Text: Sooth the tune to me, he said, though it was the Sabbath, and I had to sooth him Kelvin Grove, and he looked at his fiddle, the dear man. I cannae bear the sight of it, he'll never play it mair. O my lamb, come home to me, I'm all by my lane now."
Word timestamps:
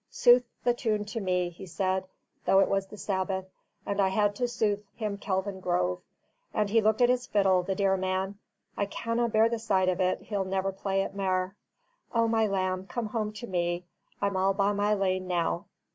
Sooth 0.09 0.43
the 0.63 0.73
tune 0.73 1.05
to 1.05 1.19
me, 1.21 1.49
he 1.49 1.67
said, 1.67 2.05
though 2.45 2.57
it 2.57 2.67
was 2.67 2.87
the 2.87 2.97
Sabbath, 2.97 3.45
and 3.85 4.01
I 4.01 4.07
had 4.07 4.33
to 4.37 4.47
sooth 4.47 4.83
him 4.95 5.19
Kelvin 5.19 5.59
Grove, 5.59 6.01
and 6.55 6.71
he 6.71 6.81
looked 6.81 7.01
at 7.01 7.09
his 7.09 7.27
fiddle, 7.27 7.61
the 7.61 7.75
dear 7.75 7.95
man. 7.95 8.39
I 8.75 8.87
cannae 8.87 9.27
bear 9.29 9.47
the 9.47 9.59
sight 9.59 9.89
of 9.89 9.99
it, 10.01 10.23
he'll 10.23 10.43
never 10.45 10.71
play 10.71 11.03
it 11.03 11.13
mair. 11.13 11.53
O 12.15 12.27
my 12.27 12.47
lamb, 12.47 12.87
come 12.87 13.09
home 13.09 13.31
to 13.33 13.45
me, 13.45 13.85
I'm 14.19 14.35
all 14.35 14.55
by 14.55 14.73
my 14.73 14.95
lane 14.95 15.27
now." 15.27 15.65